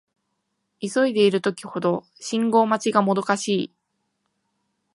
[0.79, 3.71] 急いでいる時ほど信号待ちがもどかしい